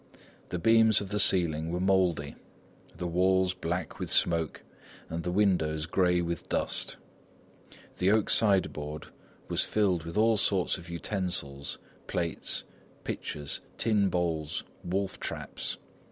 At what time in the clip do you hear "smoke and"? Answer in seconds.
4.09-5.21